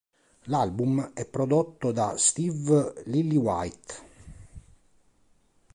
[0.45, 3.95] L'album è prodotto da Steve Lillywhite.